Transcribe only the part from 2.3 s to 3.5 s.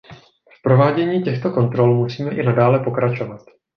i nadále pokračovat.